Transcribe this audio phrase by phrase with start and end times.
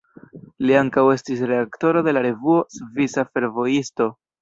[0.65, 4.15] Li ankaŭ estis redaktoro de la revuo Svisa Fervojisto.